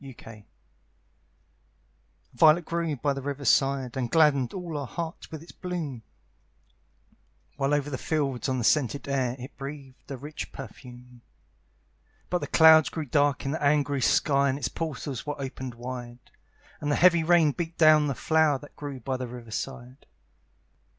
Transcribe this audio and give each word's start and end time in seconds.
A 0.03 0.43
VIOLET 2.33 2.65
grew 2.65 2.95
by 2.95 3.13
the 3.13 3.21
river 3.21 3.45
side, 3.45 3.95
And 3.95 4.09
gladdened 4.09 4.51
all 4.51 4.83
hearts 4.83 5.29
with 5.29 5.43
its 5.43 5.51
bloom; 5.51 6.01
While 7.55 7.71
over 7.75 7.91
the 7.91 7.99
fields, 7.99 8.49
on 8.49 8.57
the 8.57 8.63
scented 8.63 9.07
air, 9.07 9.35
It 9.37 9.55
breathed 9.57 10.09
a 10.09 10.17
rich 10.17 10.51
perfume. 10.51 11.21
But 12.31 12.39
the 12.39 12.47
clouds 12.47 12.89
grew 12.89 13.05
dark 13.05 13.45
in 13.45 13.51
the 13.51 13.61
angry 13.61 14.01
sky, 14.01 14.49
And 14.49 14.57
its 14.57 14.69
portals 14.69 15.27
were 15.27 15.39
opened 15.39 15.75
wide; 15.75 16.31
And 16.79 16.91
the 16.91 16.95
heavy 16.95 17.23
rain 17.23 17.51
beat 17.51 17.77
down 17.77 18.07
the 18.07 18.15
flower 18.15 18.57
That 18.57 18.75
grew 18.75 18.99
by 19.01 19.17
the 19.17 19.27
river 19.27 19.51
side. 19.51 20.07